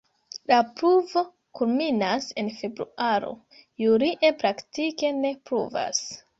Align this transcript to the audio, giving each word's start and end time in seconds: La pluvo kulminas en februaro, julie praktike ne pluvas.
La 0.51 0.55
pluvo 0.79 1.21
kulminas 1.59 2.31
en 2.43 2.49
februaro, 2.63 3.31
julie 3.85 4.35
praktike 4.43 5.15
ne 5.23 5.37
pluvas. 5.51 6.05